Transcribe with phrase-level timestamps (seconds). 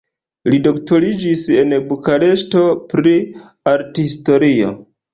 [0.53, 2.65] Li doktoriĝis en Bukareŝto
[2.97, 3.17] pri
[3.77, 4.79] arthistorio.